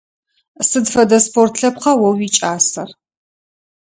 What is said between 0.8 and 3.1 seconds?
фэдэ спорт лъэпкъа о уикӀасэр?